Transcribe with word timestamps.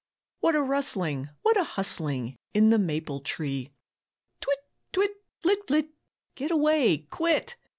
What 0.39 0.55
a 0.55 0.63
rustling, 0.63 1.29
what 1.43 1.57
a 1.59 1.63
hustling 1.63 2.35
In 2.55 2.71
the 2.71 2.79
maple 2.79 3.19
tree. 3.19 3.69
"Twit, 4.39 4.57
twit, 4.91 5.11
flit, 5.41 5.67
flit, 5.67 5.89
get 6.33 6.49
away, 6.49 7.05
quit!" 7.11 7.55